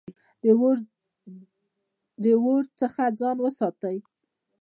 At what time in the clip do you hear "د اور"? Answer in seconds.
2.21-2.63